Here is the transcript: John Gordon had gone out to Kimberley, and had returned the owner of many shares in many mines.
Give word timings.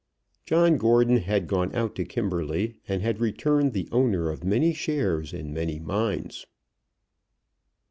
John 0.47 0.77
Gordon 0.79 1.17
had 1.17 1.45
gone 1.45 1.75
out 1.75 1.93
to 1.93 2.05
Kimberley, 2.05 2.77
and 2.87 3.03
had 3.03 3.21
returned 3.21 3.73
the 3.73 3.87
owner 3.91 4.31
of 4.31 4.43
many 4.43 4.73
shares 4.73 5.31
in 5.31 5.53
many 5.53 5.77
mines. 5.79 6.47